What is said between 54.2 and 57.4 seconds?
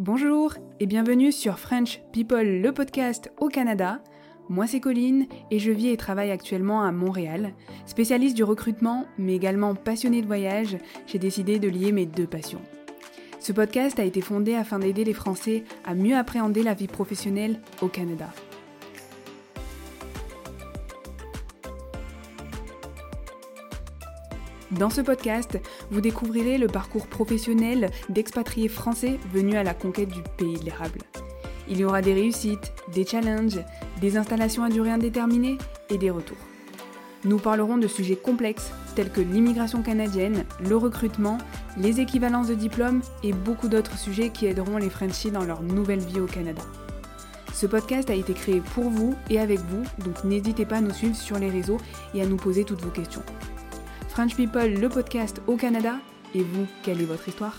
People, le podcast au Canada. Et vous, quelle est votre